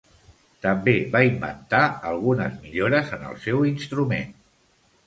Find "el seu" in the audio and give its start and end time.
3.31-3.65